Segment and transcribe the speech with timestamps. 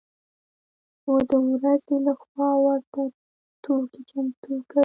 [1.11, 3.01] و د ورځې له خوا ورته
[3.63, 4.79] توکي چمتو کوي.